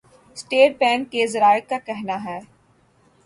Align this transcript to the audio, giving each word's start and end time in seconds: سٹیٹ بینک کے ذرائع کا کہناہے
سٹیٹ 0.37 0.77
بینک 0.79 1.11
کے 1.11 1.25
ذرائع 1.27 1.59
کا 1.69 1.77
کہناہے 1.85 2.39